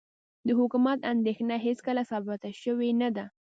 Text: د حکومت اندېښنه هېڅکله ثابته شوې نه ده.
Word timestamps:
د 0.47 0.49
حکومت 0.59 0.99
اندېښنه 1.13 1.55
هېڅکله 1.65 2.01
ثابته 2.11 2.49
شوې 2.61 2.89
نه 3.01 3.09
ده. 3.15 3.25